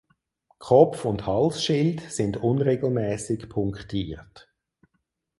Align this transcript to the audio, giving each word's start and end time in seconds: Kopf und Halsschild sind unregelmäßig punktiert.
Kopf 0.57 1.05
und 1.05 1.27
Halsschild 1.27 2.01
sind 2.11 2.37
unregelmäßig 2.37 3.47
punktiert. 3.49 4.49